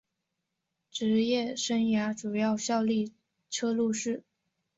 [0.89, 3.13] 职业生涯主要效力
[3.51, 4.23] 车路士。